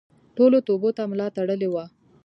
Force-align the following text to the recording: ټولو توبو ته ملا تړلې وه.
ټولو 0.35 0.57
توبو 0.67 0.89
ته 0.97 1.03
ملا 1.11 1.27
تړلې 1.37 1.69
وه. 1.73 1.85